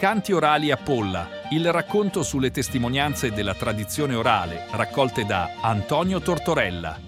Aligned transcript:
Canti 0.00 0.32
orali 0.32 0.70
a 0.70 0.78
Polla, 0.78 1.28
il 1.50 1.70
racconto 1.70 2.22
sulle 2.22 2.50
testimonianze 2.50 3.32
della 3.32 3.54
tradizione 3.54 4.14
orale 4.14 4.64
raccolte 4.70 5.26
da 5.26 5.56
Antonio 5.60 6.22
Tortorella. 6.22 6.98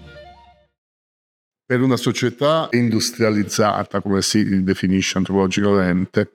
Per 1.65 1.81
una 1.81 1.97
società 1.97 2.67
industrializzata, 2.69 3.99
come 3.99 4.21
si 4.21 4.61
definisce 4.63 5.17
antropologicamente, 5.17 6.33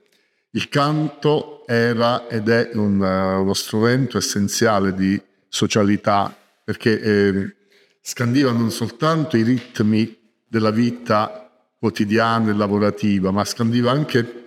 il 0.50 0.68
canto 0.68 1.64
era 1.64 2.26
ed 2.26 2.48
è 2.48 2.70
un, 2.72 3.00
uno 3.02 3.54
strumento 3.54 4.18
essenziale 4.18 4.94
di 4.94 5.22
socialità 5.46 6.36
perché 6.64 7.00
eh, 7.00 7.54
scandiva 8.02 8.50
non 8.50 8.72
soltanto 8.72 9.36
i 9.36 9.44
ritmi 9.44 10.12
della 10.44 10.72
vita 10.72 11.68
quotidiana 11.78 12.50
e 12.50 12.54
lavorativa, 12.54 13.30
ma 13.30 13.44
scandiva 13.44 13.92
anche 13.92 14.37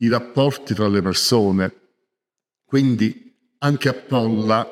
i 0.00 0.08
rapporti 0.08 0.74
tra 0.74 0.88
le 0.88 1.02
persone. 1.02 1.74
Quindi 2.64 3.34
anche 3.58 3.88
a 3.88 3.94
Polla 3.94 4.66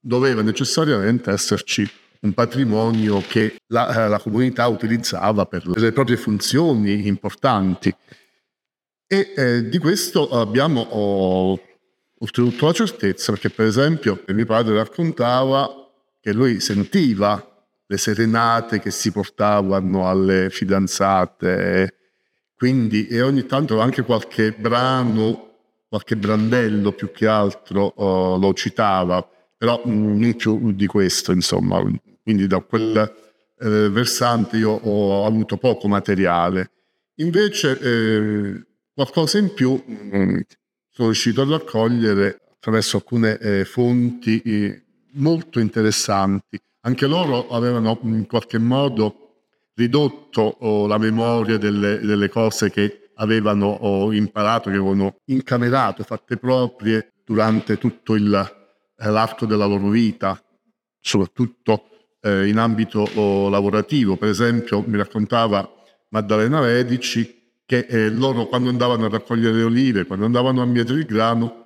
doveva 0.00 0.42
necessariamente 0.42 1.30
esserci 1.30 1.88
un 2.20 2.32
patrimonio 2.34 3.22
che 3.26 3.56
la, 3.68 4.04
eh, 4.04 4.08
la 4.08 4.18
comunità 4.18 4.66
utilizzava 4.68 5.46
per 5.46 5.66
le 5.66 5.92
proprie 5.92 6.16
funzioni 6.16 7.06
importanti. 7.06 7.94
E 9.06 9.32
eh, 9.36 9.68
di 9.68 9.78
questo 9.78 10.28
abbiamo 10.30 10.80
oh, 10.80 11.60
ottenuto 12.18 12.66
la 12.66 12.72
certezza 12.72 13.32
perché 13.32 13.50
per 13.50 13.66
esempio 13.66 14.22
mio 14.28 14.46
padre 14.46 14.76
raccontava 14.76 15.68
che 16.20 16.32
lui 16.32 16.60
sentiva 16.60 17.46
le 17.84 17.98
serenate 17.98 18.78
che 18.78 18.90
si 18.90 19.10
portavano 19.10 20.08
alle 20.08 20.48
fidanzate 20.48 22.01
quindi, 22.62 23.08
e 23.08 23.20
ogni 23.22 23.44
tanto 23.46 23.80
anche 23.80 24.02
qualche 24.02 24.52
brano, 24.52 25.54
qualche 25.88 26.14
brandello 26.14 26.92
più 26.92 27.10
che 27.10 27.26
altro 27.26 27.92
oh, 27.96 28.36
lo 28.38 28.54
citava, 28.54 29.28
però 29.56 29.82
mm, 29.84 30.20
non 30.20 30.36
più 30.36 30.70
di 30.70 30.86
questo, 30.86 31.32
insomma. 31.32 31.82
Quindi 32.22 32.46
da 32.46 32.60
quel 32.60 32.96
eh, 33.58 33.88
versante 33.88 34.58
io 34.58 34.70
ho 34.70 35.26
avuto 35.26 35.56
poco 35.56 35.88
materiale. 35.88 36.70
Invece 37.16 37.80
eh, 37.80 38.64
qualcosa 38.94 39.38
in 39.38 39.52
più 39.54 39.82
mh, 39.84 40.16
mm, 40.16 40.38
sono 40.88 41.08
riuscito 41.08 41.42
a 41.42 41.48
raccogliere 41.48 42.42
attraverso 42.54 42.98
alcune 42.98 43.38
eh, 43.38 43.64
fonti 43.64 44.40
eh, 44.40 44.82
molto 45.14 45.58
interessanti. 45.58 46.60
Anche 46.82 47.06
loro 47.08 47.48
avevano 47.48 47.98
in 48.04 48.24
qualche 48.28 48.58
modo 48.58 49.21
ridotto 49.74 50.56
oh, 50.60 50.86
la 50.86 50.98
memoria 50.98 51.58
delle, 51.58 51.98
delle, 52.00 52.28
cose 52.28 52.70
che 52.70 53.10
avevano 53.14 53.66
oh, 53.66 54.12
imparato, 54.12 54.70
che 54.70 54.76
avevano 54.76 55.16
incamerato, 55.26 56.02
fatte 56.02 56.36
proprie 56.36 57.12
durante 57.24 57.78
tutto 57.78 58.14
il, 58.14 58.32
eh, 58.96 59.08
l'arco 59.08 59.46
della 59.46 59.66
loro 59.66 59.88
vita, 59.88 60.40
soprattutto 61.00 61.88
eh, 62.20 62.48
in 62.48 62.58
ambito 62.58 63.08
oh, 63.14 63.48
lavorativo. 63.48 64.16
Per 64.16 64.28
esempio, 64.28 64.82
mi 64.86 64.96
raccontava 64.96 65.68
Maddalena 66.10 66.60
Redici 66.60 67.40
che 67.64 67.86
eh, 67.88 68.10
loro 68.10 68.46
quando 68.46 68.68
andavano 68.68 69.06
a 69.06 69.08
raccogliere 69.08 69.56
le 69.56 69.62
olive, 69.62 70.04
quando 70.04 70.26
andavano 70.26 70.60
a 70.60 70.66
mietere 70.66 70.98
il 70.98 71.06
grano, 71.06 71.60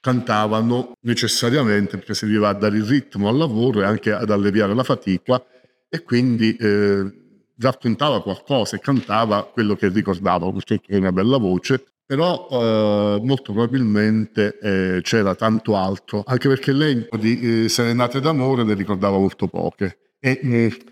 cantavano 0.00 0.92
necessariamente 1.00 1.96
perché 1.96 2.14
serviva 2.14 2.48
a 2.48 2.54
dare 2.54 2.76
il 2.76 2.84
ritmo 2.84 3.28
al 3.28 3.36
lavoro 3.36 3.80
e 3.80 3.84
anche 3.84 4.12
ad 4.12 4.30
alleviare 4.30 4.72
la 4.72 4.84
fatica 4.84 5.44
e 5.88 6.02
quindi 6.02 6.54
eh, 6.56 7.25
raccontava 7.58 8.22
qualcosa 8.22 8.76
e 8.76 8.80
cantava 8.80 9.44
quello 9.44 9.74
che 9.74 9.88
ricordava, 9.88 10.50
perché 10.52 10.80
è 10.86 10.96
una 10.96 11.12
bella 11.12 11.38
voce, 11.38 11.84
però 12.04 12.46
eh, 12.50 13.20
molto 13.22 13.52
probabilmente 13.52 14.58
eh, 14.60 15.00
c'era 15.02 15.34
tanto 15.34 15.76
altro, 15.76 16.22
anche 16.26 16.48
perché 16.48 16.72
lei 16.72 17.06
di 17.18 17.64
eh, 17.64 17.68
Serenate 17.68 18.20
d'amore 18.20 18.62
ne 18.62 18.74
ricordava 18.74 19.18
molto 19.18 19.48
poche. 19.48 19.98
E 20.20 20.40
eh, 20.42 20.84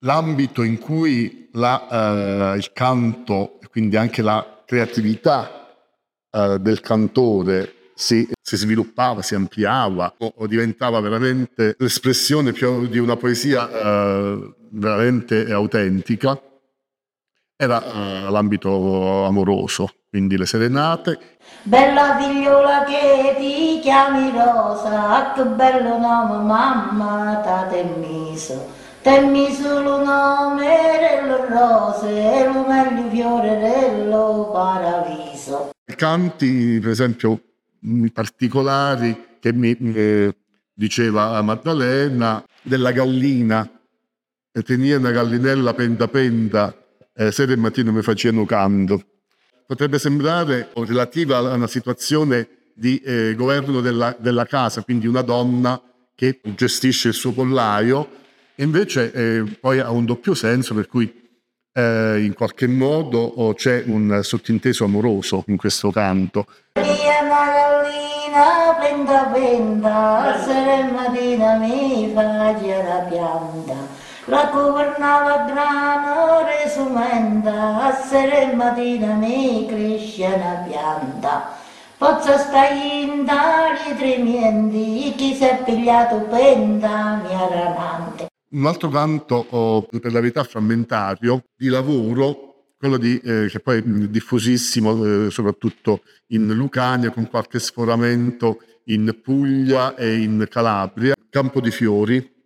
l'ambito 0.00 0.62
in 0.62 0.78
cui 0.78 1.48
la, 1.52 2.52
eh, 2.52 2.56
il 2.56 2.72
canto, 2.72 3.58
quindi 3.70 3.96
anche 3.96 4.22
la 4.22 4.62
creatività 4.66 5.68
eh, 6.30 6.58
del 6.58 6.80
cantore 6.80 7.74
si, 7.94 8.28
si, 8.50 8.56
sviluppava, 8.56 9.22
si 9.22 9.34
ampliava 9.34 10.12
o, 10.18 10.32
o, 10.38 10.46
diventava 10.46 10.98
veramente 11.00 11.76
l'espressione 11.78 12.52
più 12.52 12.88
di 12.88 12.98
una 12.98 13.16
poesia 13.16 13.68
veramente 14.70 15.52
autentica 15.52 16.40
era 17.56 17.76
uh, 17.76 18.30
l'ambito 18.30 19.26
amoroso, 19.26 19.90
quindi 20.08 20.38
le 20.38 20.46
serenate. 20.46 21.18
Bella 21.62 22.16
figliola 22.18 22.84
che 22.84 23.36
ti 23.38 23.80
chiami 23.82 24.30
Rosa, 24.30 25.32
che 25.34 25.44
bello 25.44 25.98
nome 25.98 26.42
mamma 26.42 27.40
t'ha 27.44 27.68
messo. 27.98 28.78
Temmi 29.02 29.52
solo 29.52 30.02
nome 30.02 30.76
dello 31.00 31.44
rose 31.48 32.08
e 32.08 32.46
lo 32.46 32.66
meglio 32.66 33.10
fiore 33.10 33.58
dello 33.58 34.50
paradiso. 34.52 35.70
Canti, 35.96 36.78
per 36.80 36.90
esempio, 36.90 37.40
particolari 38.12 39.38
che 39.40 39.52
mi 39.52 39.76
eh, 39.76 40.36
diceva 40.72 41.40
Maddalena, 41.42 42.44
della 42.62 42.92
gallina 42.92 43.68
e 44.52 44.62
tenia 44.62 44.98
una 44.98 45.10
gallinella 45.10 45.74
penta 45.74 46.08
penta, 46.08 46.74
eh, 47.14 47.30
sera 47.32 47.52
e 47.52 47.56
mattino 47.56 47.92
mi 47.92 48.02
facevano 48.02 48.44
canto. 48.44 49.04
Potrebbe 49.66 49.98
sembrare 49.98 50.70
relativa 50.74 51.38
a 51.38 51.54
una 51.54 51.68
situazione 51.68 52.48
di 52.74 52.98
eh, 52.98 53.34
governo 53.36 53.80
della, 53.80 54.16
della, 54.18 54.46
casa, 54.46 54.82
quindi 54.82 55.06
una 55.06 55.22
donna 55.22 55.80
che 56.14 56.40
gestisce 56.42 57.08
il 57.08 57.14
suo 57.14 57.32
pollaio, 57.32 58.08
invece 58.56 59.12
eh, 59.12 59.44
poi 59.60 59.78
ha 59.78 59.90
un 59.90 60.04
doppio 60.04 60.34
senso 60.34 60.74
per 60.74 60.86
cui 60.88 61.19
eh, 61.72 62.22
in 62.24 62.34
qualche 62.34 62.66
modo 62.66 63.18
oh, 63.18 63.54
c'è 63.54 63.82
un 63.86 64.20
sottinteso 64.22 64.84
amoroso 64.84 65.44
in 65.46 65.56
questo 65.56 65.90
canto. 65.90 66.46
Mia 66.74 67.20
penta, 69.32 70.38
sera 70.44 70.78
e 70.78 70.84
mattina 70.90 71.56
mi 71.56 72.10
faccia 72.14 72.82
la 72.82 73.06
pianta. 73.08 73.74
La 74.26 74.50
governava 74.52 75.44
grano 75.44 76.44
resumenda, 76.46 77.86
a 77.86 77.92
sera 77.92 78.54
mattina 78.54 79.14
mi 79.14 79.66
cresce 79.66 80.26
una 80.26 80.64
pianta. 80.66 81.56
Pozza 81.96 82.38
stai 82.38 83.02
in 83.02 83.24
tali 83.24 83.96
tremiendi, 83.96 85.12
chi 85.16 85.34
si 85.34 85.44
è 85.44 85.62
pigliato 85.64 86.16
penta 86.30 87.20
mia 87.22 87.48
ranante. 87.48 88.29
Un 88.52 88.66
altro 88.66 88.88
canto, 88.88 89.46
oh, 89.50 89.82
per 89.82 90.12
la 90.12 90.20
verità 90.20 90.42
frammentario, 90.44 91.44
di 91.56 91.68
lavoro, 91.68 92.72
quello 92.76 92.96
di, 92.96 93.18
eh, 93.18 93.46
che 93.48 93.60
poi 93.60 93.78
è 93.78 93.82
diffusissimo 93.82 95.26
eh, 95.26 95.30
soprattutto 95.30 96.02
in 96.28 96.52
Lucania, 96.52 97.10
con 97.10 97.28
qualche 97.28 97.58
sforamento 97.60 98.62
in 98.84 99.20
Puglia 99.22 99.94
e 99.94 100.16
in 100.16 100.46
Calabria, 100.48 101.14
Campo 101.28 101.60
di 101.60 101.70
Fiori, 101.70 102.38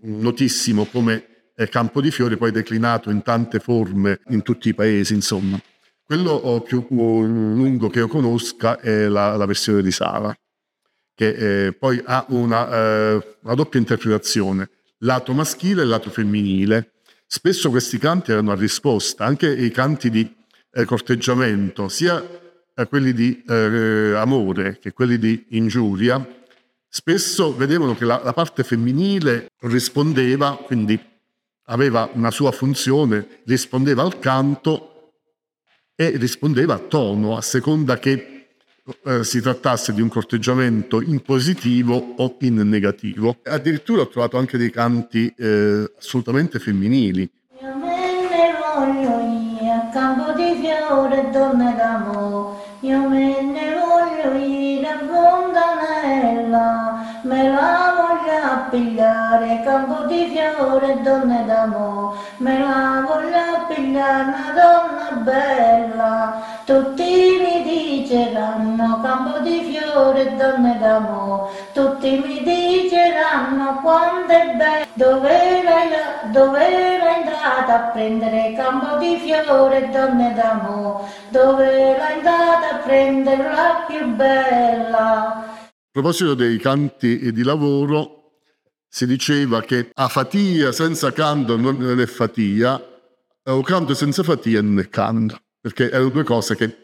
notissimo 0.00 0.86
come 0.86 1.26
campo 1.68 2.00
di 2.00 2.10
fiori, 2.10 2.36
poi 2.36 2.50
declinato 2.50 3.10
in 3.10 3.22
tante 3.22 3.60
forme 3.60 4.20
in 4.28 4.42
tutti 4.42 4.68
i 4.68 4.74
paesi, 4.74 5.14
insomma. 5.14 5.60
Quello 6.02 6.62
più 6.66 6.86
lungo 6.90 7.88
che 7.88 8.00
io 8.00 8.08
conosca 8.08 8.78
è 8.80 9.06
la, 9.08 9.36
la 9.36 9.46
versione 9.46 9.82
di 9.82 9.90
Sara, 9.90 10.34
che 11.14 11.66
eh, 11.66 11.72
poi 11.72 12.02
ha 12.04 12.26
una, 12.28 12.68
eh, 12.70 13.36
una, 13.42 13.54
doppia 13.54 13.78
interpretazione, 13.78 14.68
lato 14.98 15.32
maschile 15.32 15.82
e 15.82 15.84
lato 15.84 16.10
femminile. 16.10 16.92
Spesso 17.26 17.70
questi 17.70 17.98
canti 17.98 18.32
erano 18.32 18.52
a 18.52 18.54
risposta, 18.54 19.24
anche 19.24 19.50
i 19.50 19.70
canti 19.70 20.10
di 20.10 20.32
eh, 20.72 20.84
corteggiamento, 20.84 21.88
sia 21.88 22.22
eh, 22.74 22.86
quelli 22.86 23.12
di 23.12 23.42
eh, 23.46 24.14
amore 24.16 24.78
che 24.78 24.92
quelli 24.92 25.18
di 25.18 25.46
ingiuria, 25.50 26.24
spesso 26.88 27.54
vedevano 27.54 27.94
che 27.94 28.04
la, 28.04 28.20
la 28.22 28.32
parte 28.32 28.62
femminile 28.62 29.48
rispondeva, 29.60 30.56
quindi 30.64 31.00
aveva 31.66 32.10
una 32.12 32.30
sua 32.30 32.52
funzione, 32.52 33.40
rispondeva 33.46 34.02
al 34.02 34.18
canto 34.18 35.12
e 35.94 36.10
rispondeva 36.16 36.74
a 36.74 36.78
tono, 36.78 37.36
a 37.36 37.40
seconda 37.40 37.98
che 37.98 38.33
eh, 39.04 39.24
si 39.24 39.40
trattasse 39.40 39.94
di 39.94 40.02
un 40.02 40.08
corteggiamento 40.08 41.00
in 41.00 41.22
positivo 41.22 42.14
o 42.18 42.36
in 42.40 42.56
negativo. 42.68 43.36
Addirittura 43.44 44.02
ho 44.02 44.08
trovato 44.08 44.36
anche 44.36 44.58
dei 44.58 44.70
canti 44.70 45.32
eh, 45.38 45.90
assolutamente 45.98 46.58
femminili. 46.58 47.30
Io 47.62 47.74
me 47.76 47.96
ne 48.28 48.52
voglio 48.60 49.20
io, 49.20 49.72
a 49.72 49.88
campo 49.90 50.32
di 50.32 50.60
fiore, 50.60 51.30
donne 51.32 51.74
d'amore, 51.76 52.58
io 52.80 53.08
me 53.08 53.40
ne 53.40 53.72
voglio 53.72 54.36
io, 54.36 54.86
a 54.86 54.98
fontanella, 54.98 56.62
me 57.22 57.48
la 57.48 57.94
voglio 57.96 58.68
pigliare, 58.70 59.62
campo 59.64 60.04
di 60.04 60.28
fiore, 60.28 61.00
donne 61.02 61.44
d'amore, 61.46 62.18
me 62.36 62.58
la 62.58 63.02
voglio 63.06 63.66
pigliare, 63.74 64.24
una 64.24 64.52
donna 64.54 65.22
bella, 65.22 66.42
tutti 66.66 67.02
dicono 67.02 67.53
diceranno 68.14 69.00
campo 69.02 69.40
di 69.40 69.62
fiori 69.64 70.20
e 70.20 70.30
donne 70.36 70.78
d'amore, 70.78 71.70
tutti 71.72 72.10
mi 72.10 72.42
diceranno 72.44 73.80
quanto 73.80 74.32
è 74.32 74.54
bello, 74.56 74.86
dove 74.94 75.30
era, 75.30 76.30
dove 76.30 76.60
era 76.60 77.14
andata 77.16 77.74
a 77.74 77.90
prendere 77.90 78.54
campo 78.56 78.98
di 78.98 79.16
fiori 79.16 79.76
e 79.76 79.88
donne 79.88 80.32
d'amore, 80.32 81.04
dove 81.30 81.70
era 81.72 82.14
andata 82.14 82.74
a 82.74 82.78
prendere 82.84 83.42
la 83.42 83.84
più 83.88 84.06
bella. 84.14 85.32
A 85.34 85.70
proposito 85.90 86.34
dei 86.34 86.58
canti 86.58 87.32
di 87.32 87.42
lavoro, 87.42 88.38
si 88.88 89.06
diceva 89.06 89.60
che 89.62 89.90
a 89.92 90.06
fatia 90.06 90.70
senza 90.70 91.12
canto 91.12 91.56
non 91.56 91.98
è 91.98 92.06
fatia, 92.06 92.80
o 93.46 93.62
canto 93.62 93.92
senza 93.94 94.22
fatia 94.22 94.62
non 94.62 94.78
è 94.78 94.88
canto, 94.88 95.40
perché 95.60 95.90
erano 95.90 96.10
due 96.10 96.22
cose 96.22 96.54
che 96.54 96.78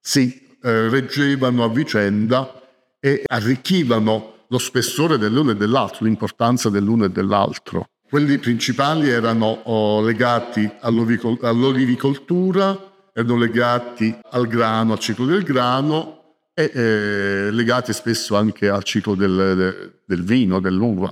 si 0.00 0.45
eh, 0.62 0.88
reggevano 0.88 1.64
a 1.64 1.68
vicenda 1.68 2.62
e 3.00 3.22
arricchivano 3.26 4.34
lo 4.48 4.58
spessore 4.58 5.18
dell'uno 5.18 5.52
e 5.52 5.56
dell'altro, 5.56 6.04
l'importanza 6.04 6.70
dell'uno 6.70 7.04
e 7.04 7.10
dell'altro. 7.10 7.88
Quelli 8.08 8.38
principali 8.38 9.08
erano 9.08 9.62
oh, 9.64 10.00
legati 10.00 10.70
all'olivicoltura, 10.80 12.92
erano 13.12 13.36
legati 13.36 14.16
al 14.30 14.46
grano, 14.46 14.92
al 14.92 15.00
ciclo 15.00 15.26
del 15.26 15.42
grano 15.42 16.36
e 16.54 16.70
eh, 16.72 17.50
legati 17.50 17.92
spesso 17.92 18.36
anche 18.36 18.68
al 18.68 18.84
ciclo 18.84 19.14
del, 19.14 20.00
del 20.06 20.22
vino, 20.22 20.60
dell'uva. 20.60 21.10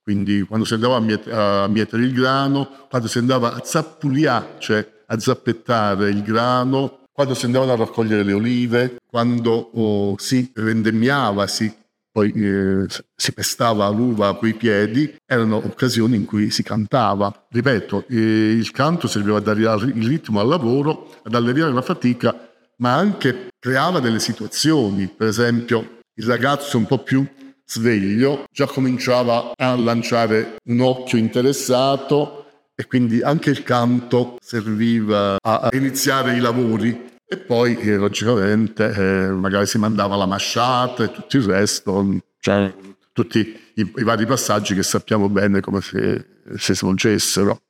Quindi 0.00 0.42
quando 0.42 0.64
si 0.64 0.74
andava 0.74 0.96
a, 0.96 1.00
miet- 1.00 1.30
a 1.30 1.66
mietere 1.68 2.04
il 2.04 2.14
grano, 2.14 2.86
quando 2.88 3.08
si 3.08 3.18
andava 3.18 3.54
a 3.54 3.60
zappuliare, 3.62 4.54
cioè 4.58 4.88
a 5.06 5.18
zappettare 5.18 6.08
il 6.08 6.22
grano, 6.22 6.97
quando 7.18 7.34
si 7.34 7.46
andavano 7.46 7.72
a 7.72 7.76
raccogliere 7.76 8.22
le 8.22 8.32
olive, 8.32 8.98
quando 9.04 9.70
oh, 9.74 10.14
si 10.18 10.52
vendemmiava, 10.54 11.48
si, 11.48 11.68
poi 12.12 12.30
eh, 12.30 12.86
si 13.16 13.32
pestava 13.32 13.88
l'uva 13.88 14.36
coi 14.36 14.54
piedi, 14.54 15.16
erano 15.26 15.56
occasioni 15.56 16.14
in 16.14 16.24
cui 16.24 16.50
si 16.50 16.62
cantava. 16.62 17.48
Ripeto, 17.50 18.04
eh, 18.06 18.52
il 18.52 18.70
canto 18.70 19.08
serviva 19.08 19.38
a 19.38 19.40
dare 19.40 19.58
il 19.62 20.06
ritmo 20.06 20.38
al 20.38 20.46
lavoro, 20.46 21.12
ad 21.24 21.34
alleviare 21.34 21.72
la 21.72 21.82
fatica, 21.82 22.52
ma 22.76 22.94
anche 22.94 23.48
creava 23.58 23.98
delle 23.98 24.20
situazioni. 24.20 25.08
Per 25.08 25.26
esempio, 25.26 25.98
il 26.14 26.24
ragazzo 26.24 26.78
un 26.78 26.86
po' 26.86 27.02
più 27.02 27.26
sveglio 27.66 28.44
già 28.52 28.66
cominciava 28.66 29.54
a 29.56 29.74
lanciare 29.74 30.58
un 30.66 30.82
occhio 30.82 31.18
interessato 31.18 32.37
e 32.80 32.86
quindi 32.86 33.20
anche 33.22 33.50
il 33.50 33.64
canto 33.64 34.36
serviva 34.40 35.36
a 35.42 35.68
iniziare 35.72 36.36
i 36.36 36.38
lavori 36.38 37.16
e 37.26 37.36
poi 37.36 37.76
eh, 37.76 37.96
logicamente 37.96 38.92
eh, 38.92 39.30
magari 39.32 39.66
si 39.66 39.78
mandava 39.78 40.14
la 40.14 40.26
masciata 40.26 41.02
e 41.02 41.10
tutto 41.10 41.36
il 41.38 41.42
resto, 41.42 42.20
cioè 42.38 42.72
tutti 43.12 43.40
i, 43.74 43.92
i 43.96 44.02
vari 44.04 44.26
passaggi 44.26 44.76
che 44.76 44.84
sappiamo 44.84 45.28
bene 45.28 45.58
come 45.58 45.80
si, 45.80 46.24
si 46.56 46.72
svolgessero. 46.72 47.60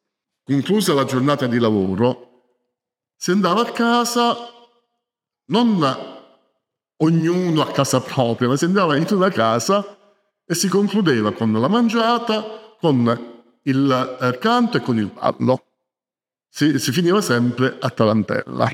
Conclusa 0.44 0.93
la 0.93 1.06
giornata 1.06 1.46
di 1.46 1.58
lavoro, 1.58 2.43
si 3.16 3.31
andava 3.31 3.62
a 3.62 3.72
casa 3.72 4.37
non 5.46 5.82
ognuno 6.99 7.62
a 7.62 7.70
casa 7.70 8.02
propria, 8.02 8.49
ma 8.49 8.56
si 8.58 8.66
andava 8.66 8.94
in 8.94 9.06
una 9.10 9.31
casa 9.31 9.96
e 10.44 10.55
si 10.55 10.69
concludeva 10.69 11.32
con 11.32 11.50
la 11.50 11.69
mangiata, 11.69 12.76
con 12.78 13.37
il 13.62 14.19
eh, 14.20 14.38
canto 14.38 14.76
e 14.76 14.81
con 14.81 14.99
il 14.99 15.10
ballo. 15.12 15.64
Si, 16.49 16.78
si 16.78 16.93
finiva 16.93 17.20
sempre 17.20 17.76
a 17.78 17.90
tarantella 17.90 18.70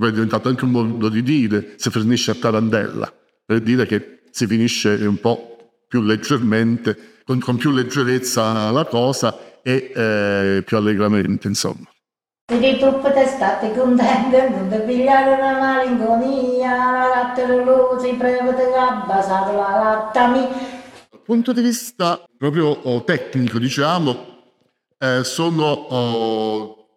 poi 0.00 0.08
è 0.08 0.12
diventato 0.12 0.48
anche 0.48 0.64
un 0.64 0.70
modo 0.70 1.08
di 1.10 1.22
dire, 1.22 1.74
si 1.76 1.90
finisce 1.90 2.30
a 2.30 2.34
tarandella, 2.34 3.12
per 3.44 3.60
dire 3.60 3.84
che 3.84 4.22
si 4.30 4.46
finisce 4.46 4.88
un 4.88 5.20
po' 5.20 5.82
più 5.86 6.00
leggermente, 6.00 7.18
con, 7.24 7.38
con 7.38 7.58
più 7.58 7.70
leggerezza 7.70 8.70
la 8.70 8.86
cosa 8.86 9.60
e 9.62 9.92
eh, 9.94 10.62
più 10.64 10.78
allegramente, 10.78 11.48
insomma. 11.48 11.86
Siete 12.50 12.78
troppe 12.78 13.12
testate 13.12 13.74
contente, 13.74 14.48
non 14.48 14.68
ti 14.70 14.78
pigliare 14.86 15.34
una 15.34 15.58
malinconia, 15.58 16.70
la 16.70 17.08
latte 17.08 17.46
si 18.00 18.14
prevede 18.14 18.54
che 18.56 19.06
basato 19.06 19.52
la 19.52 19.68
latta 19.68 20.26
mi. 20.28 20.48
Punto 21.30 21.52
di 21.52 21.62
vista 21.62 22.28
proprio 22.36 22.66
oh, 22.66 23.04
tecnico, 23.04 23.60
diciamo, 23.60 24.56
eh, 24.98 25.22
sono 25.22 25.64
oh, 25.64 26.88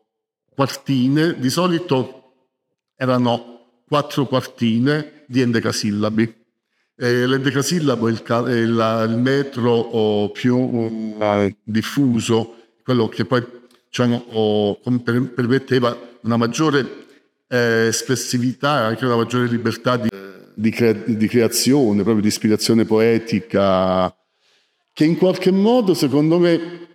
quartine, 0.55 1.39
di 1.39 1.51
solito 1.51 2.47
erano 2.95 3.83
quattro 3.87 4.25
quartine 4.25 5.25
di 5.27 5.41
endecasillabi. 5.41 6.45
E 6.97 7.27
l'endecasillabo 7.27 8.07
è 8.07 8.11
il, 8.11 8.23
è 8.23 8.53
il, 8.53 9.05
il 9.11 9.17
metro 9.19 10.31
più 10.33 10.57
uh, 10.57 11.55
diffuso, 11.61 12.55
quello 12.83 13.07
che 13.09 13.25
poi 13.25 13.45
diciamo, 13.85 14.15
oh, 14.31 14.79
permetteva 14.81 15.95
una 16.21 16.37
maggiore 16.37 17.05
eh, 17.47 17.85
espressività 17.85 18.79
e 18.79 18.83
anche 18.85 19.05
una 19.05 19.15
maggiore 19.15 19.45
libertà 19.45 19.95
di, 19.95 20.09
di, 20.55 20.71
crea- 20.71 20.93
di, 20.93 21.27
creazione, 21.27 22.01
proprio 22.01 22.21
di 22.21 22.29
ispirazione 22.29 22.83
poetica, 22.83 24.11
che 24.93 25.05
in 25.05 25.17
qualche 25.17 25.51
modo, 25.51 25.93
secondo 25.93 26.37
me, 26.37 26.87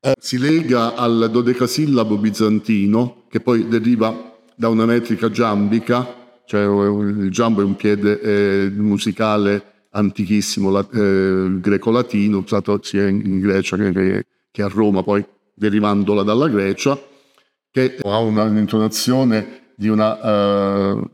eh, 0.00 0.12
si 0.18 0.38
lega 0.38 0.94
al 0.94 1.28
dodecasillabo 1.30 2.16
bizantino, 2.16 3.24
che 3.28 3.40
poi 3.40 3.66
deriva 3.68 4.32
da 4.54 4.68
una 4.68 4.84
metrica 4.84 5.30
giambica, 5.30 6.22
cioè 6.46 6.62
il 6.62 7.30
giambo 7.30 7.62
è 7.62 7.64
un 7.64 7.74
piede 7.74 8.20
eh, 8.20 8.70
musicale 8.70 9.86
antichissimo, 9.90 10.70
la, 10.70 10.86
eh, 10.92 11.58
greco-latino, 11.60 12.38
usato 12.38 12.80
sia 12.82 13.08
in 13.08 13.40
Grecia 13.40 13.76
che, 13.76 14.26
che, 14.50 14.62
a 14.62 14.68
Roma, 14.68 15.02
poi 15.02 15.24
derivandola 15.54 16.22
dalla 16.22 16.48
Grecia, 16.48 16.98
che 17.70 17.96
ha 18.02 18.18
un'intonazione 18.18 19.72
di, 19.74 19.88
una, 19.88 20.92
uh, 20.92 21.10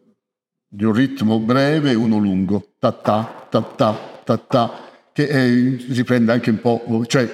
di 0.68 0.84
un 0.84 0.92
ritmo 0.92 1.38
breve 1.38 1.92
e 1.92 1.94
uno 1.94 2.18
lungo, 2.18 2.72
ta 2.78 2.92
ta 2.92 3.46
ta 3.48 3.62
ta 3.62 3.96
ta 4.24 4.36
ta, 4.36 4.89
che 5.12 5.28
è, 5.28 5.48
riprende 5.92 6.32
anche 6.32 6.50
un 6.50 6.60
po', 6.60 7.04
cioè 7.06 7.28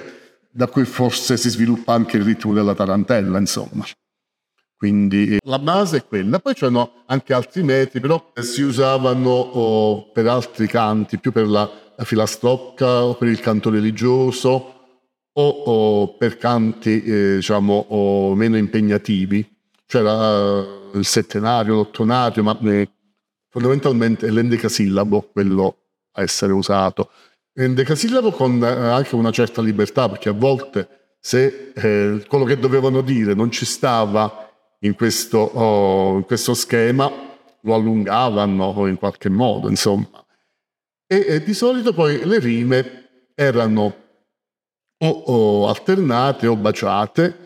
da 0.49 0.67
cui 0.67 0.85
forse 0.85 1.37
si 1.37 1.49
sviluppa 1.49 1.93
anche 1.93 2.17
il 2.17 2.23
ritmo 2.23 2.53
della 2.53 2.73
tarantella, 2.73 3.37
insomma. 3.37 3.85
Quindi 4.75 5.37
la 5.43 5.59
base 5.59 5.97
è 5.97 6.05
quella, 6.05 6.39
poi 6.39 6.53
c'erano 6.53 7.03
anche 7.07 7.33
altri 7.33 7.63
metri, 7.63 7.99
però 7.99 8.31
si 8.35 8.61
usavano 8.61 9.29
oh, 9.29 10.11
per 10.11 10.27
altri 10.27 10.67
canti, 10.67 11.17
più 11.17 11.31
per 11.31 11.47
la, 11.47 11.69
la 11.95 12.03
filastrocca 12.03 13.03
o 13.03 13.15
per 13.15 13.27
il 13.27 13.39
canto 13.39 13.71
religioso 13.71 14.73
o, 15.33 15.47
o 15.47 16.17
per 16.17 16.37
canti 16.37 17.03
eh, 17.03 17.35
diciamo 17.35 18.33
meno 18.35 18.57
impegnativi. 18.57 19.47
C'era 19.85 20.63
il 20.93 21.05
settenario, 21.05 21.75
l'ottonario, 21.75 22.43
ma 22.43 22.57
eh, 22.63 22.89
fondamentalmente 23.49 24.27
è 24.27 24.29
l'endecasillabo 24.29 25.29
quello 25.31 25.77
a 26.11 26.21
essere 26.21 26.53
usato. 26.53 27.09
L'endecasillabo 27.57 28.31
con 28.31 28.63
eh, 28.63 28.67
anche 28.67 29.15
una 29.15 29.31
certa 29.31 29.63
libertà, 29.63 30.07
perché 30.07 30.29
a 30.29 30.33
volte 30.33 31.15
se 31.19 31.71
eh, 31.73 32.23
quello 32.27 32.45
che 32.45 32.59
dovevano 32.59 33.01
dire 33.01 33.33
non 33.33 33.49
ci 33.49 33.65
stava 33.65 34.47
in 34.81 34.93
questo, 34.93 35.39
oh, 35.39 36.17
in 36.17 36.23
questo 36.25 36.53
schema, 36.53 37.11
lo 37.61 37.73
allungavano 37.73 38.85
in 38.85 38.97
qualche 38.97 39.29
modo, 39.29 39.69
insomma. 39.69 40.23
E, 41.07 41.25
e 41.27 41.43
di 41.43 41.55
solito 41.55 41.93
poi 41.93 42.23
le 42.25 42.37
rime 42.37 43.31
erano 43.33 43.95
o, 44.99 45.07
o 45.07 45.67
alternate 45.67 46.45
o 46.45 46.55
baciate 46.55 47.45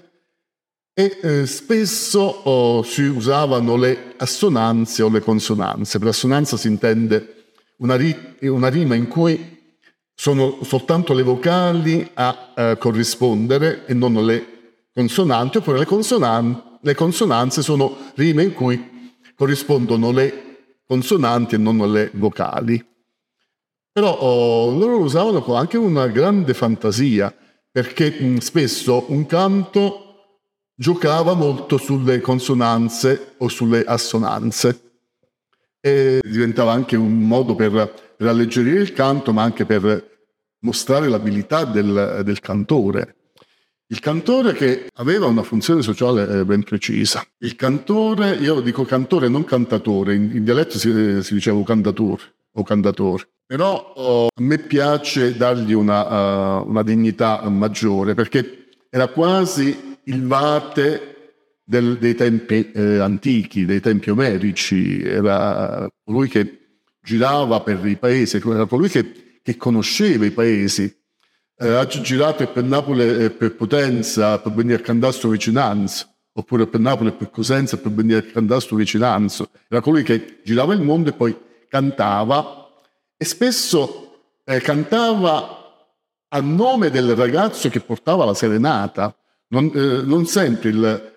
e 0.93 1.19
eh, 1.21 1.45
spesso 1.45 2.19
oh, 2.19 2.83
si 2.83 3.03
usavano 3.03 3.77
le 3.77 4.15
assonanze 4.17 5.03
o 5.03 5.09
le 5.09 5.21
consonanze. 5.21 5.99
Per 5.99 6.09
assonanza 6.09 6.57
si 6.57 6.67
intende 6.67 7.53
una, 7.77 7.95
ri- 7.95 8.35
una 8.41 8.67
rima 8.67 8.95
in 8.95 9.07
cui 9.07 9.60
sono 10.13 10.59
soltanto 10.63 11.13
le 11.13 11.23
vocali 11.23 12.09
a 12.13 12.53
eh, 12.55 12.77
corrispondere 12.77 13.85
e 13.85 13.93
non 13.93 14.25
le 14.25 14.79
consonanti, 14.93 15.57
oppure 15.57 15.79
le 15.79 15.85
consonanti 15.85 16.69
le 16.81 16.95
consonanze 16.95 17.61
sono 17.61 17.95
rime 18.15 18.43
in 18.43 18.53
cui 18.53 19.13
corrispondono 19.35 20.11
le 20.11 20.77
consonanti 20.85 21.55
e 21.55 21.57
non 21.57 21.77
le 21.91 22.11
vocali. 22.13 22.83
Però 23.91 24.17
oh, 24.17 24.71
loro 24.77 24.97
usavano 24.99 25.43
anche 25.53 25.77
una 25.77 26.07
grande 26.07 26.53
fantasia, 26.53 27.33
perché 27.71 28.09
mh, 28.09 28.37
spesso 28.37 29.05
un 29.09 29.25
canto 29.25 30.05
giocava 30.75 31.33
molto 31.33 31.77
sulle 31.77 32.19
consonanze 32.21 33.35
o 33.37 33.47
sulle 33.47 33.83
assonanze 33.83 34.89
e 35.79 36.21
diventava 36.23 36.71
anche 36.71 36.95
un 36.95 37.19
modo 37.19 37.55
per, 37.55 38.10
alleggerire 38.27 38.81
il 38.81 38.93
canto, 38.93 39.33
ma 39.33 39.43
anche 39.43 39.65
per 39.65 40.09
mostrare 40.61 41.07
l'abilità 41.07 41.65
del, 41.65 42.21
del 42.23 42.39
cantore. 42.39 43.15
Il 43.87 43.99
cantore 43.99 44.53
che 44.53 44.87
aveva 44.95 45.25
una 45.25 45.43
funzione 45.43 45.81
sociale 45.81 46.39
eh, 46.39 46.45
ben 46.45 46.63
precisa. 46.63 47.21
Il 47.39 47.57
cantore, 47.57 48.35
io 48.35 48.61
dico 48.61 48.85
cantore, 48.85 49.27
non 49.27 49.43
cantatore, 49.43 50.15
in, 50.15 50.31
in 50.33 50.43
dialetto 50.45 50.77
si, 50.77 51.21
si 51.21 51.33
diceva 51.33 51.61
cantatore 51.63 52.21
o 52.53 52.63
cantatore. 52.63 53.27
Però 53.45 53.93
oh, 53.95 54.27
a 54.27 54.41
me 54.41 54.59
piace 54.59 55.35
dargli 55.35 55.73
una, 55.73 56.61
uh, 56.61 56.69
una, 56.69 56.83
dignità 56.83 57.47
maggiore 57.49 58.13
perché 58.13 58.69
era 58.89 59.09
quasi 59.09 59.97
il 60.05 60.25
vate 60.25 61.33
del, 61.61 61.97
dei 61.97 62.15
tempi 62.15 62.71
eh, 62.71 62.99
antichi, 62.99 63.65
dei 63.65 63.81
tempi 63.81 64.09
omerici, 64.09 65.01
era 65.01 65.85
colui 66.01 66.29
che 66.29 66.60
girava 67.01 67.61
per 67.61 67.85
i 67.85 67.97
paesi, 67.97 68.37
era 68.37 68.65
colui 68.65 68.89
che, 68.89 69.39
che 69.41 69.57
conosceva 69.57 70.25
i 70.25 70.31
paesi, 70.31 70.93
eh, 71.57 71.67
ha 71.67 71.85
girato 71.85 72.47
per 72.47 72.63
Napoli 72.63 73.23
e 73.23 73.29
per 73.29 73.55
Potenza 73.55 74.39
per 74.39 74.51
venire 74.53 74.77
a 74.77 74.81
cantare 74.81 75.13
sto 75.13 75.29
vicinanza, 75.29 76.07
oppure 76.33 76.67
per 76.67 76.79
Napoli 76.79 77.09
e 77.09 77.13
per 77.13 77.29
Cosenza 77.29 77.77
per 77.77 77.91
venire 77.91 78.19
a 78.19 78.31
cantare 78.31 78.61
sto 78.61 78.75
vicinanza. 78.75 79.47
Era 79.67 79.81
colui 79.81 80.03
che 80.03 80.39
girava 80.43 80.73
il 80.73 80.81
mondo 80.81 81.09
e 81.09 81.13
poi 81.13 81.37
cantava 81.67 82.69
e 83.17 83.25
spesso 83.25 84.33
eh, 84.43 84.59
cantava 84.59 85.57
a 86.29 86.39
nome 86.39 86.89
del 86.89 87.15
ragazzo 87.15 87.69
che 87.69 87.79
portava 87.79 88.25
la 88.25 88.33
serenata. 88.33 89.15
Non, 89.49 89.71
eh, 89.75 90.01
non 90.03 90.25
sempre 90.25 90.69
il, 90.69 91.13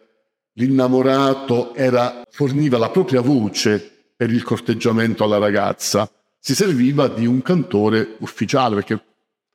l'innamorato 0.54 1.74
era, 1.74 2.22
forniva 2.28 2.78
la 2.78 2.90
propria 2.90 3.20
voce 3.20 3.93
per 4.16 4.30
il 4.30 4.42
corteggiamento 4.42 5.24
alla 5.24 5.38
ragazza, 5.38 6.08
si 6.38 6.54
serviva 6.54 7.08
di 7.08 7.26
un 7.26 7.42
cantore 7.42 8.16
ufficiale 8.18 8.74
perché 8.74 9.02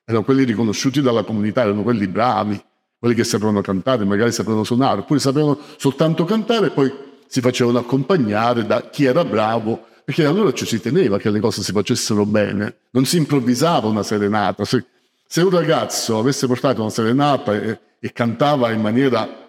erano 0.03 0.23
quelli 0.23 0.43
riconosciuti 0.43 1.01
dalla 1.01 1.23
comunità, 1.23 1.61
erano 1.61 1.83
quelli 1.83 2.07
bravi, 2.07 2.59
quelli 2.97 3.13
che 3.13 3.23
sapevano 3.23 3.61
cantare, 3.61 4.03
magari 4.05 4.31
sapevano 4.31 4.63
suonare, 4.63 5.01
oppure 5.01 5.19
sapevano 5.19 5.57
soltanto 5.77 6.25
cantare 6.25 6.67
e 6.67 6.71
poi 6.71 6.91
si 7.27 7.41
facevano 7.41 7.77
accompagnare 7.77 8.65
da 8.65 8.89
chi 8.89 9.05
era 9.05 9.23
bravo, 9.23 9.85
perché 10.03 10.25
allora 10.25 10.51
ci 10.51 10.65
si 10.65 10.81
teneva 10.81 11.19
che 11.19 11.29
le 11.29 11.39
cose 11.39 11.61
si 11.61 11.71
facessero 11.71 12.25
bene, 12.25 12.77
non 12.89 13.05
si 13.05 13.17
improvvisava 13.17 13.87
una 13.87 14.01
serenata. 14.01 14.65
Se, 14.65 14.83
se 15.27 15.41
un 15.41 15.51
ragazzo 15.51 16.17
avesse 16.17 16.47
portato 16.47 16.81
una 16.81 16.89
serenata 16.89 17.53
e, 17.53 17.79
e 17.99 18.11
cantava 18.11 18.71
in 18.71 18.81
maniera 18.81 19.47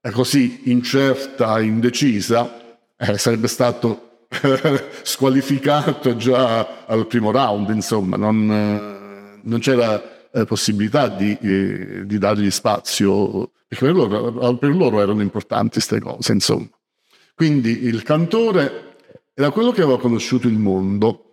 eh, 0.00 0.10
così 0.10 0.62
incerta, 0.64 1.60
indecisa, 1.60 2.78
eh, 2.96 3.16
sarebbe 3.16 3.46
stato 3.46 4.09
squalificato 5.02 6.16
già 6.16 6.84
al 6.86 7.06
primo 7.06 7.32
round, 7.32 7.70
insomma, 7.70 8.16
non, 8.16 8.50
eh, 8.50 9.40
non 9.42 9.58
c'era 9.58 10.28
eh, 10.30 10.44
possibilità 10.44 11.08
di, 11.08 11.36
eh, 11.40 12.06
di, 12.06 12.18
dargli 12.18 12.50
spazio, 12.50 13.50
perché 13.66 13.86
per 13.86 13.94
loro, 13.94 14.56
per 14.56 14.74
loro 14.74 15.00
erano 15.00 15.22
importanti 15.22 15.74
queste 15.74 15.98
cose, 16.00 16.32
insomma. 16.32 16.68
Quindi 17.34 17.84
il 17.84 18.02
cantore 18.02 18.96
era 19.34 19.50
quello 19.50 19.72
che 19.72 19.82
aveva 19.82 19.98
conosciuto 19.98 20.46
il 20.46 20.58
mondo. 20.58 21.24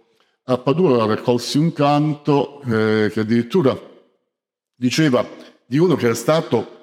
A 0.46 0.58
Padua 0.58 1.06
raccolsi 1.06 1.58
un 1.58 1.74
canto 1.74 2.62
eh, 2.62 3.12
che 3.12 3.20
addirittura 3.20 3.78
diceva 4.74 5.28
di 5.66 5.78
uno 5.78 5.96
che 5.96 6.06
era 6.06 6.16
stato 6.16 6.76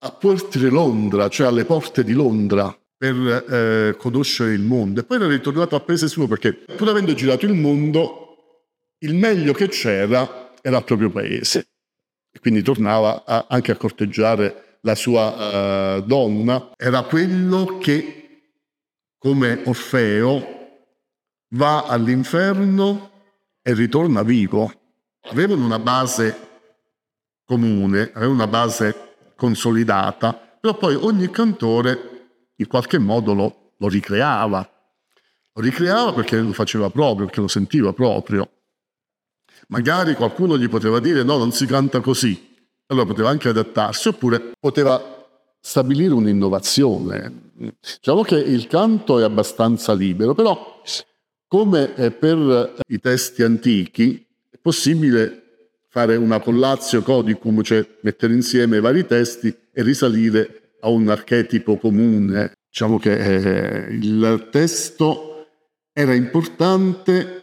a 0.00 0.10
Puerto 0.12 0.58
di 0.58 0.68
Londra, 0.68 1.28
cioè 1.28 1.46
alle 1.46 1.64
porte 1.64 2.04
di 2.04 2.12
Londra, 2.12 2.76
per 2.98 3.14
eh, 3.48 3.96
conoscere 3.96 4.52
il 4.52 4.60
mondo. 4.60 5.00
E 5.00 5.04
poi 5.04 5.18
era 5.18 5.28
ritornato 5.28 5.76
a 5.76 5.80
paese 5.80 6.08
suo 6.08 6.26
perché, 6.26 6.52
pur 6.52 6.88
avendo 6.88 7.14
girato 7.14 7.46
il 7.46 7.54
mondo, 7.54 8.26
il 8.98 9.14
meglio 9.14 9.52
che 9.52 9.68
c'era 9.68 10.52
era 10.60 10.78
il 10.78 10.84
proprio 10.84 11.08
paese. 11.08 11.68
E 12.30 12.40
quindi 12.40 12.60
tornava 12.62 13.24
a, 13.24 13.46
anche 13.48 13.70
a 13.70 13.76
corteggiare 13.76 14.80
la 14.82 14.96
sua 14.96 15.96
uh, 15.96 16.02
donna. 16.02 16.72
Era 16.76 17.02
quello 17.02 17.78
che, 17.78 18.52
come 19.16 19.62
Orfeo, 19.64 20.56
va 21.50 21.84
all'inferno 21.84 23.10
e 23.62 23.74
ritorna 23.74 24.22
vivo. 24.22 24.72
Avevano 25.30 25.64
una 25.64 25.78
base 25.78 26.46
comune, 27.44 28.10
avevano 28.12 28.32
una 28.32 28.46
base 28.46 29.14
consolidata, 29.36 30.32
però 30.60 30.76
poi 30.76 30.94
ogni 30.96 31.30
cantore 31.30 32.07
in 32.60 32.66
qualche 32.66 32.98
modo 32.98 33.34
lo, 33.34 33.72
lo 33.76 33.88
ricreava. 33.88 34.68
Lo 35.52 35.62
ricreava 35.62 36.12
perché 36.12 36.38
lo 36.38 36.52
faceva 36.52 36.90
proprio, 36.90 37.26
perché 37.26 37.40
lo 37.40 37.48
sentiva 37.48 37.92
proprio. 37.92 38.48
Magari 39.68 40.14
qualcuno 40.14 40.56
gli 40.56 40.68
poteva 40.68 41.00
dire 41.00 41.22
no, 41.22 41.36
non 41.36 41.52
si 41.52 41.66
canta 41.66 42.00
così. 42.00 42.56
Allora 42.86 43.06
poteva 43.06 43.28
anche 43.28 43.48
adattarsi, 43.48 44.08
oppure 44.08 44.52
poteva 44.58 45.26
stabilire 45.60 46.14
un'innovazione. 46.14 47.50
Diciamo 47.54 48.22
che 48.22 48.36
il 48.36 48.66
canto 48.66 49.18
è 49.18 49.24
abbastanza 49.24 49.92
libero, 49.92 50.34
però 50.34 50.80
come 51.46 51.88
per 51.88 52.74
i 52.88 53.00
testi 53.00 53.42
antichi 53.42 54.24
è 54.50 54.56
possibile 54.60 55.42
fare 55.88 56.16
una 56.16 56.40
collazio 56.40 57.02
codicum, 57.02 57.62
cioè 57.62 57.86
mettere 58.02 58.34
insieme 58.34 58.80
vari 58.80 59.06
testi 59.06 59.48
e 59.72 59.82
risalire 59.82 60.57
a 60.80 60.88
un 60.88 61.08
archetipo 61.08 61.76
comune. 61.76 62.52
Diciamo 62.70 62.98
che 62.98 63.16
eh, 63.16 63.92
il 63.92 64.48
testo 64.50 65.46
era 65.92 66.14
importante, 66.14 67.42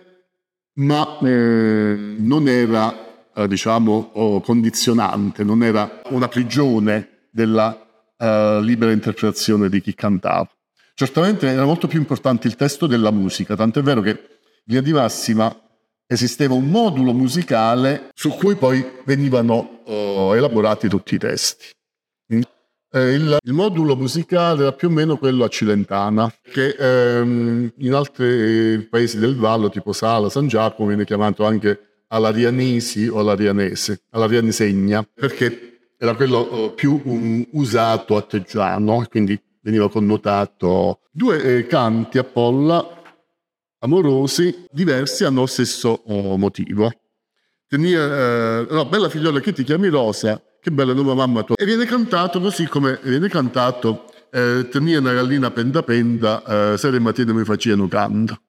ma 0.76 1.20
eh, 1.20 2.16
non 2.18 2.48
era, 2.48 3.32
eh, 3.34 3.48
diciamo, 3.48 4.42
condizionante, 4.44 5.44
non 5.44 5.64
era 5.64 6.02
una 6.10 6.28
prigione 6.28 7.28
della 7.32 7.86
eh, 8.18 8.60
libera 8.62 8.92
interpretazione 8.92 9.68
di 9.70 9.82
chi 9.82 9.94
cantava. 9.94 10.50
Certamente 10.94 11.48
era 11.48 11.66
molto 11.66 11.88
più 11.88 12.00
importante 12.00 12.48
il 12.48 12.56
testo 12.56 12.88
della 12.88 13.12
musica, 13.12 13.56
tant'è 13.56 13.82
vero 13.82 14.00
che 14.00 14.18
via 14.64 14.82
di 14.82 14.94
massima 14.94 15.54
esisteva 16.08 16.54
un 16.54 16.70
modulo 16.70 17.14
musicale 17.14 18.10
su 18.14 18.30
cui 18.30 18.56
poi 18.56 18.86
venivano 19.04 19.82
oh, 19.86 20.36
elaborati 20.36 20.88
tutti 20.88 21.16
i 21.16 21.18
testi. 21.18 21.66
Eh, 22.96 23.12
il, 23.12 23.38
il, 23.44 23.52
modulo 23.52 23.98
musicale 23.98 24.62
era 24.62 24.72
più 24.72 24.88
o 24.88 24.92
meno 24.92 25.18
quello 25.18 25.44
a 25.44 25.50
Cilentana, 25.50 26.34
che 26.42 26.78
ehm, 26.80 27.74
in 27.80 27.94
altri 27.94 28.88
paesi 28.90 29.20
del 29.20 29.36
Vallo, 29.36 29.70
tipo 29.70 29.92
Sala, 29.92 30.30
San 30.30 30.48
Giacomo, 30.48 30.88
viene 30.88 31.04
chiamato 31.04 31.44
anche 31.44 32.04
alarianesi 32.08 33.10
o 33.10 33.20
alarianese, 33.20 34.04
alarianesegna, 34.12 35.06
perché 35.14 35.90
era 35.98 36.16
quello 36.16 36.38
oh, 36.38 36.72
più 36.72 37.02
um, 37.04 37.46
usato 37.52 38.16
a 38.16 38.22
Teggiano, 38.22 39.06
quindi 39.10 39.38
veniva 39.60 39.90
connotato. 39.90 41.02
Due 41.12 41.58
eh, 41.58 41.68
canti 41.68 42.18
a 42.18 42.24
Polla 42.24 43.02
amorosi, 43.80 44.68
diversi, 44.72 45.26
hanno 45.26 45.42
lo 45.42 45.48
stesso 45.48 46.02
oh, 46.06 46.38
motivo. 46.38 46.90
Tenia, 47.68 48.62
eh, 48.62 48.68
no, 48.70 48.86
bella 48.86 49.10
figliola 49.10 49.42
che 49.42 49.52
ti 49.52 49.64
chiami 49.64 49.90
Rosa, 49.90 50.42
che 50.66 50.72
bella 50.72 50.94
nuova 50.94 51.14
mamma 51.14 51.44
tua. 51.44 51.56
E 51.58 51.64
viene 51.64 51.86
cantato 51.86 52.40
così 52.40 52.66
come 52.66 53.00
viene 53.04 53.30
cantato 53.30 54.10
eh, 54.32 54.68
Tenia 54.68 54.98
una 54.98 55.14
gallina 55.14 55.52
penda 55.52 55.84
penda, 55.84 56.74
eh, 56.74 56.78
sera 56.80 56.98
e 56.98 57.00
mattina 57.00 57.34
mi 57.34 57.44
facevano 57.44 57.88
canto. 57.88 58.42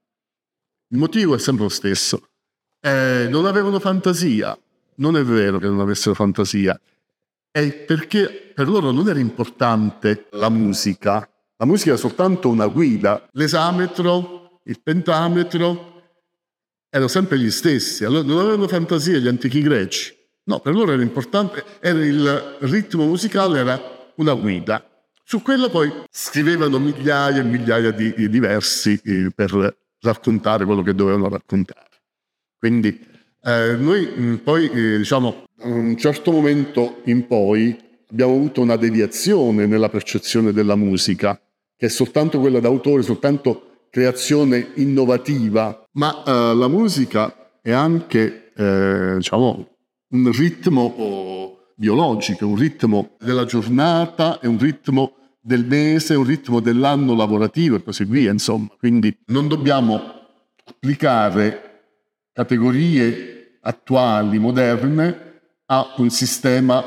Il 0.88 0.96
motivo 0.96 1.35
è 1.35 1.38
sempre 1.38 1.64
lo 1.64 1.68
stesso. 1.68 2.28
Eh, 2.80 3.26
non 3.28 3.44
avevano 3.44 3.78
fantasia. 3.80 4.58
Non 4.94 5.18
è 5.18 5.23
vero 5.23 5.58
che 5.58 5.66
non 5.66 5.78
avessero 5.80 6.14
fantasia. 6.14 6.80
È 7.50 7.70
perché 7.70 8.50
per 8.54 8.66
loro 8.66 8.92
non 8.92 9.06
era 9.11 9.18
importante 9.18 10.28
la 10.30 10.49
musica. 10.49 11.28
La 11.58 11.66
musica 11.66 11.90
era 11.90 11.99
soltanto 11.99 12.49
una 12.49 12.66
guida. 12.66 13.28
L'esametro, 13.32 14.62
il 14.64 14.80
pentametro, 14.82 16.02
erano 16.88 17.08
sempre 17.08 17.38
gli 17.38 17.50
stessi. 17.50 18.06
Allora 18.06 18.26
non 18.26 18.38
avevano 18.38 18.68
fantasia 18.68 19.18
gli 19.18 19.28
antichi 19.28 19.61
greci. 19.61 20.15
No, 20.48 20.60
per 20.60 20.74
loro 20.74 20.92
era 20.92 21.02
importante, 21.02 21.64
era 21.80 22.04
il 22.04 22.56
ritmo 22.60 23.04
musicale 23.04 23.58
era 23.58 24.10
una 24.16 24.34
guida. 24.34 24.84
Su 25.24 25.42
quello 25.42 25.68
poi 25.68 25.92
scrivevano 26.08 26.78
migliaia 26.78 27.40
e 27.40 27.44
migliaia 27.44 27.90
di, 27.90 28.28
di 28.28 28.38
versi 28.38 29.00
eh, 29.04 29.30
per 29.34 29.76
raccontare 30.00 30.64
quello 30.64 30.82
che 30.82 30.94
dovevano 30.94 31.28
raccontare. 31.28 31.88
Quindi 32.58 32.96
eh, 33.42 33.76
noi 33.76 34.08
mm, 34.16 34.34
poi, 34.36 34.70
eh, 34.70 34.98
diciamo, 34.98 35.46
da 35.52 35.64
un 35.66 35.96
certo 35.96 36.30
momento 36.30 37.00
in 37.06 37.26
poi 37.26 37.76
abbiamo 38.08 38.34
avuto 38.34 38.60
una 38.60 38.76
deviazione 38.76 39.66
nella 39.66 39.88
percezione 39.88 40.52
della 40.52 40.76
musica, 40.76 41.40
che 41.76 41.86
è 41.86 41.88
soltanto 41.88 42.38
quella 42.38 42.60
d'autore, 42.60 43.02
soltanto 43.02 43.88
creazione 43.90 44.72
innovativa, 44.74 45.86
ma 45.92 46.22
eh, 46.24 46.54
la 46.54 46.68
musica 46.68 47.58
è 47.60 47.72
anche, 47.72 48.52
eh, 48.54 49.14
diciamo, 49.16 49.75
un 50.08 50.32
ritmo 50.32 51.58
biologico, 51.76 52.46
un 52.46 52.56
ritmo 52.56 53.16
della 53.18 53.44
giornata, 53.44 54.40
è 54.40 54.46
un 54.46 54.58
ritmo 54.58 55.14
del 55.40 55.64
mese, 55.64 56.14
un 56.14 56.25
ritmo 56.25 56.60
dell'anno 56.60 57.14
lavorativo 57.14 57.76
e 57.76 57.82
così 57.82 58.04
via, 58.04 58.32
insomma. 58.32 58.68
Quindi 58.78 59.16
non 59.26 59.46
dobbiamo 59.46 60.00
applicare 60.64 61.66
categorie 62.32 63.58
attuali, 63.60 64.38
moderne, 64.38 65.25
a 65.66 65.94
un 65.96 66.10
sistema 66.10 66.84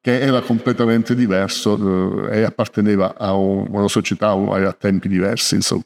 che 0.00 0.20
era 0.20 0.40
completamente 0.40 1.14
diverso 1.14 2.28
eh, 2.28 2.38
e 2.38 2.42
apparteneva 2.42 3.14
a, 3.16 3.34
un, 3.34 3.66
una 3.70 3.88
società 3.88 4.30
a 4.30 4.72
tempi 4.72 5.08
diversi, 5.08 5.56
insomma. 5.56 5.84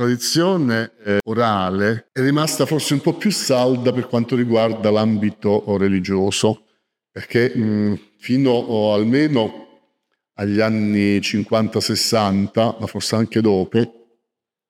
Tradizione 0.00 0.92
eh, 1.04 1.18
orale 1.26 2.08
è 2.10 2.20
rimasta 2.20 2.64
forse 2.64 2.94
un 2.94 3.02
po' 3.02 3.12
più 3.12 3.30
salda 3.30 3.92
per 3.92 4.06
quanto 4.06 4.34
riguarda 4.34 4.90
l'ambito 4.90 5.62
religioso, 5.76 6.62
perché 7.10 7.54
mh, 7.54 8.00
fino 8.16 8.48
o 8.48 8.94
almeno 8.94 9.66
agli 10.36 10.58
anni 10.58 11.18
50-60, 11.18 12.76
ma 12.80 12.86
forse 12.86 13.14
anche 13.16 13.42
dopo, 13.42 13.78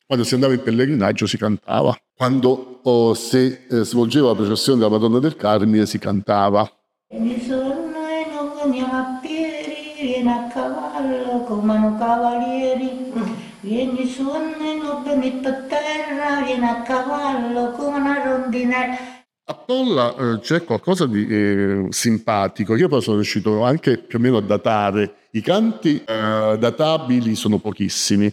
quando 0.04 0.24
si 0.24 0.34
andava 0.34 0.52
in 0.52 0.64
pellegrinaggio 0.64 1.28
si 1.28 1.36
cantava. 1.36 1.96
Quando 2.12 2.80
oh, 2.82 3.14
si 3.14 3.56
eh, 3.70 3.84
svolgeva 3.84 4.30
la 4.30 4.34
processione 4.34 4.80
della 4.80 4.90
Madonna 4.90 5.20
del 5.20 5.36
Carmine 5.36 5.86
si 5.86 6.00
cantava. 6.00 6.68
Vieni 7.08 7.46
a 8.82 9.20
piedi, 9.22 10.22
vieni 15.14 15.40
per 15.40 15.66
terra, 15.68 16.42
vieni 16.44 16.64
a 16.64 16.82
cavallo, 16.82 17.72
come 17.72 17.98
una 17.98 18.22
rondinella. 18.22 18.96
A 19.44 19.54
Polla 19.54 20.14
eh, 20.14 20.38
c'è 20.38 20.62
qualcosa 20.64 21.06
di 21.06 21.26
eh, 21.26 21.86
simpatico. 21.90 22.76
Io 22.76 22.88
poi 22.88 23.02
sono 23.02 23.16
riuscito 23.16 23.64
anche 23.64 23.98
più 23.98 24.18
o 24.18 24.20
meno 24.20 24.36
a 24.36 24.42
datare. 24.42 25.14
I 25.32 25.40
canti 25.40 25.96
eh, 25.96 26.56
databili 26.58 27.34
sono 27.34 27.58
pochissimi. 27.58 28.32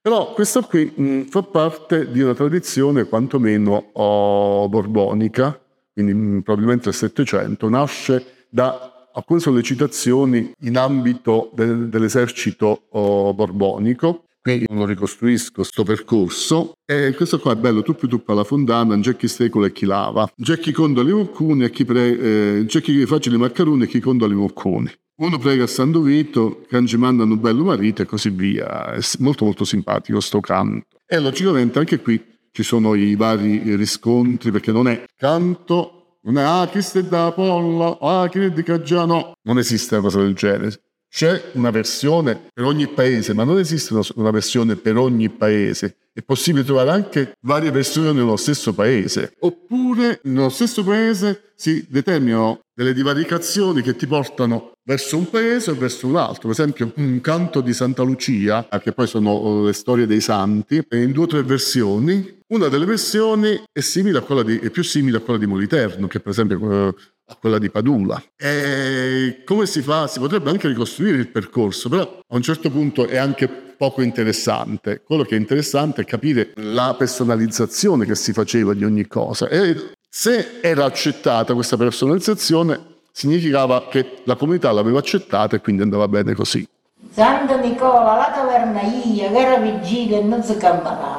Però 0.00 0.32
questo 0.34 0.62
qui 0.62 0.92
mh, 0.94 1.22
fa 1.24 1.42
parte 1.42 2.10
di 2.10 2.20
una 2.20 2.34
tradizione 2.34 3.04
quantomeno 3.04 3.90
oh, 3.94 4.68
borbonica, 4.68 5.60
quindi 5.92 6.14
mh, 6.14 6.42
probabilmente 6.42 6.90
il 6.90 6.94
Settecento, 6.94 7.68
nasce 7.68 8.46
da 8.48 9.08
alcune 9.12 9.40
sollecitazioni 9.40 10.52
in 10.60 10.78
ambito 10.78 11.50
de- 11.52 11.88
dell'esercito 11.88 12.84
oh, 12.90 13.34
borbonico. 13.34 14.27
Qui 14.48 14.64
non 14.68 14.78
lo 14.78 14.86
ricostruisco 14.86 15.52
questo 15.56 15.84
percorso. 15.84 16.72
E 16.86 17.12
questo 17.14 17.38
qua 17.38 17.52
è 17.52 17.56
bello, 17.56 17.82
tu 17.82 17.94
più 17.94 18.08
tu 18.08 18.22
alla 18.26 18.44
fondana, 18.44 18.98
c'è 18.98 19.14
chi 19.14 19.28
strecola 19.28 19.66
e 19.66 19.72
chi 19.72 19.84
lava. 19.84 20.26
C'è 20.40 20.58
chi 20.58 20.72
conda 20.72 21.02
le 21.02 21.12
moccune 21.12 21.66
e 21.66 21.70
chi, 21.70 21.84
pre- 21.84 22.60
eh, 22.60 22.64
c'è 22.66 22.80
chi 22.80 23.04
faccia 23.04 23.30
le 23.30 23.36
maccarone 23.36 23.84
e 23.84 23.86
chi 23.88 24.00
conda 24.00 24.26
le 24.26 24.34
moccone. 24.34 25.00
Uno 25.16 25.36
prega 25.36 25.64
a 25.64 25.66
San 25.66 25.90
Dovito, 25.90 26.64
che 26.66 26.96
mandano 26.96 27.34
un 27.34 27.40
bello 27.40 27.64
marito 27.64 28.00
e 28.00 28.06
così 28.06 28.30
via. 28.30 28.92
È 28.92 29.00
molto 29.18 29.44
molto 29.44 29.66
simpatico 29.66 30.18
sto 30.20 30.40
canto. 30.40 30.96
E 31.04 31.18
logicamente 31.18 31.78
anche 31.78 32.00
qui 32.00 32.24
ci 32.50 32.62
sono 32.62 32.94
i 32.94 33.16
vari 33.16 33.76
riscontri 33.76 34.50
perché 34.50 34.72
non 34.72 34.88
è 34.88 35.04
canto 35.14 35.98
non 36.20 36.36
è 36.36 36.42
ah 36.42 36.68
chi 36.68 36.80
da 37.08 37.32
polla, 37.32 37.96
ah 38.00 38.28
chi 38.28 38.52
dica 38.52 38.80
già 38.82 39.04
no. 39.04 39.32
Non 39.42 39.58
esiste 39.58 39.94
una 39.94 40.04
cosa 40.04 40.20
del 40.20 40.34
genere. 40.34 40.82
C'è 41.10 41.50
una 41.52 41.70
versione 41.70 42.50
per 42.52 42.64
ogni 42.64 42.86
paese, 42.86 43.32
ma 43.34 43.44
non 43.44 43.58
esiste 43.58 43.98
una 44.14 44.30
versione 44.30 44.76
per 44.76 44.96
ogni 44.96 45.30
paese. 45.30 45.96
È 46.12 46.22
possibile 46.22 46.64
trovare 46.64 46.90
anche 46.90 47.32
varie 47.40 47.70
versioni 47.70 48.12
nello 48.12 48.36
stesso 48.36 48.72
paese. 48.74 49.34
Oppure 49.40 50.20
nello 50.24 50.48
stesso 50.48 50.84
paese 50.84 51.52
si 51.54 51.86
determinano 51.88 52.60
delle 52.74 52.92
divaricazioni 52.92 53.82
che 53.82 53.96
ti 53.96 54.06
portano 54.06 54.72
verso 54.84 55.16
un 55.16 55.28
paese 55.28 55.70
o 55.70 55.74
verso 55.76 56.06
un 56.06 56.16
altro. 56.16 56.48
Per 56.48 56.50
esempio, 56.50 56.92
un 56.96 57.20
canto 57.20 57.60
di 57.60 57.72
Santa 57.72 58.02
Lucia, 58.02 58.68
che 58.80 58.92
poi 58.92 59.06
sono 59.06 59.64
le 59.64 59.72
storie 59.72 60.06
dei 60.06 60.20
santi, 60.20 60.84
in 60.90 61.12
due 61.12 61.24
o 61.24 61.26
tre 61.26 61.42
versioni. 61.42 62.36
Una 62.48 62.68
delle 62.68 62.86
versioni 62.86 63.60
è, 63.72 63.80
simile 63.80 64.18
a 64.18 64.22
quella 64.22 64.42
di, 64.42 64.58
è 64.58 64.70
più 64.70 64.82
simile 64.82 65.18
a 65.18 65.20
quella 65.20 65.38
di 65.38 65.46
Moliterno, 65.46 66.06
che 66.06 66.20
per 66.20 66.32
esempio 66.32 66.94
a 67.28 67.36
quella 67.38 67.58
di 67.58 67.70
Padula. 67.70 68.22
E 68.36 69.42
come 69.44 69.66
si 69.66 69.82
fa? 69.82 70.06
Si 70.06 70.18
potrebbe 70.18 70.50
anche 70.50 70.68
ricostruire 70.68 71.18
il 71.18 71.28
percorso, 71.28 71.88
però 71.88 72.02
a 72.02 72.34
un 72.34 72.42
certo 72.42 72.70
punto 72.70 73.06
è 73.06 73.16
anche 73.16 73.48
poco 73.48 74.02
interessante. 74.02 75.02
Quello 75.04 75.22
che 75.22 75.36
è 75.36 75.38
interessante 75.38 76.02
è 76.02 76.04
capire 76.04 76.52
la 76.56 76.94
personalizzazione 76.98 78.04
che 78.06 78.14
si 78.14 78.32
faceva 78.32 78.74
di 78.74 78.84
ogni 78.84 79.06
cosa. 79.06 79.48
E 79.48 79.92
se 80.08 80.58
era 80.60 80.84
accettata 80.84 81.54
questa 81.54 81.76
personalizzazione, 81.76 82.96
significava 83.12 83.86
che 83.88 84.22
la 84.24 84.36
comunità 84.36 84.72
l'aveva 84.72 84.98
accettata 84.98 85.56
e 85.56 85.60
quindi 85.60 85.82
andava 85.82 86.08
bene 86.08 86.34
così. 86.34 86.66
Santo 87.10 87.58
Nicola, 87.58 88.16
la 88.16 88.32
taverna 88.34 88.80
ia, 88.82 89.30
che 89.30 89.38
era 89.38 89.56
vigilia 89.58 90.18
e 90.18 90.22
non 90.22 90.42
si 90.42 90.56
camminava. 90.56 91.17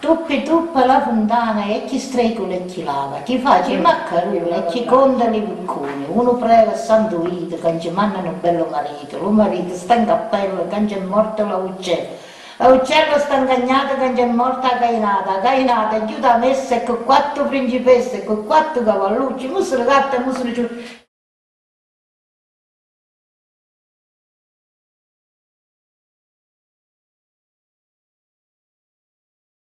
Truppe 0.00 0.44
truppe 0.44 0.86
la 0.86 1.02
fontana 1.02 1.64
e 1.64 1.84
chi 1.86 1.98
strecola 1.98 2.54
e 2.54 2.64
chi 2.66 2.84
lava, 2.84 3.18
chi 3.24 3.38
fa 3.38 3.64
i 3.64 3.80
maccheroni 3.80 4.48
e 4.48 4.66
chi 4.66 4.84
conta 4.84 5.24
i 5.24 5.42
picconi. 5.42 6.06
Uno 6.06 6.34
prega 6.34 6.70
a 6.70 6.76
Santo 6.76 7.18
Vito 7.18 7.56
che 7.56 7.80
ci 7.80 7.90
mandano 7.90 8.32
bello 8.40 8.68
marito, 8.70 9.18
lo 9.18 9.30
marito 9.30 9.74
sta 9.74 9.94
in 9.94 10.06
cappello 10.06 10.68
che 10.68 10.76
è 10.76 11.00
morto 11.00 11.44
la 11.44 11.56
uccello. 11.56 12.26
L'uccello 12.58 13.18
sta 13.18 13.38
ingagnato 13.38 13.96
che 13.96 14.22
è 14.22 14.26
morta 14.26 14.78
Cainata, 14.78 15.40
Cainata 15.40 15.96
aiuta 15.96 16.34
a 16.34 16.38
messa 16.38 16.80
con 16.82 17.04
quattro 17.04 17.46
principesse, 17.46 18.24
con 18.24 18.46
quattro 18.46 18.84
cavallucci, 18.84 19.48
musolo 19.48 19.84
gatto 19.84 20.14
e 20.14 20.18
musolo 20.20 20.52
ciurro 20.52 20.74